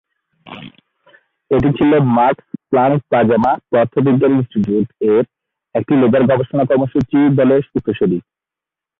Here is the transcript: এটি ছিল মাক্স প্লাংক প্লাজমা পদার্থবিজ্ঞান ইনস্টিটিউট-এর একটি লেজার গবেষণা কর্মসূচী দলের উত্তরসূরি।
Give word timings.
এটি 1.51 1.69
ছিল 1.77 1.91
মাক্স 2.17 2.45
প্লাংক 2.69 2.97
প্লাজমা 3.09 3.51
পদার্থবিজ্ঞান 3.65 4.31
ইনস্টিটিউট-এর 4.31 5.23
একটি 5.75 5.93
লেজার 6.01 6.23
গবেষণা 6.29 6.63
কর্মসূচী 6.69 7.19
দলের 7.37 7.61
উত্তরসূরি। 7.75 8.17